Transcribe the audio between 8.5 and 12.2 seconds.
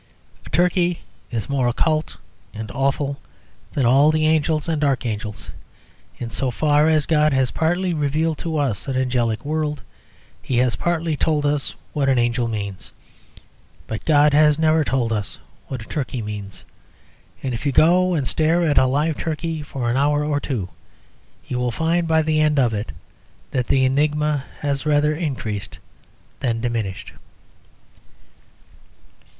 us an angelic world, he has partly told us what an